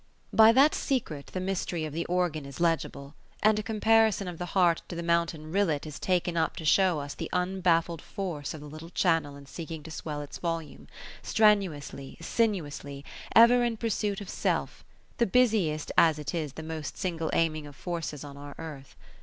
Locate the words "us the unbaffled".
6.99-8.01